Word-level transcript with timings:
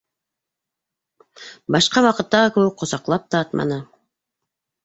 Башҡа 1.75 2.03
ваҡыттағы 2.07 2.49
кеүек 2.57 2.75
ҡосаҡлап 2.85 3.31
та 3.35 3.43
атманы. 3.47 3.79